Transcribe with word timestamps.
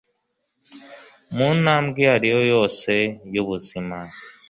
mu 1.35 1.47
ntambwe 1.61 1.97
iyo 2.03 2.09
ariyo 2.15 2.41
yose 2.53 2.91
y'ubuzima. 3.33 3.97